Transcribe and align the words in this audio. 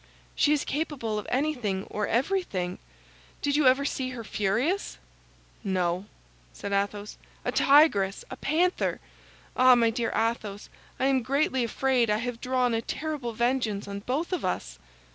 "She 0.33 0.51
is 0.51 0.65
capable 0.65 1.19
of 1.19 1.27
anything 1.29 1.83
or 1.87 2.07
everything. 2.07 2.79
Did 3.43 3.55
you 3.55 3.67
ever 3.67 3.85
see 3.85 4.09
her 4.09 4.23
furious?" 4.23 4.97
"No," 5.63 6.05
said 6.53 6.73
Athos. 6.73 7.17
"A 7.45 7.51
tigress, 7.51 8.25
a 8.31 8.35
panther! 8.35 8.99
Ah, 9.55 9.75
my 9.75 9.91
dear 9.91 10.09
Athos, 10.15 10.69
I 10.99 11.05
am 11.05 11.21
greatly 11.21 11.63
afraid 11.63 12.09
I 12.09 12.17
have 12.17 12.41
drawn 12.41 12.73
a 12.73 12.81
terrible 12.81 13.33
vengeance 13.33 13.87
on 13.87 13.99
both 13.99 14.33
of 14.33 14.43
us!" 14.43 14.79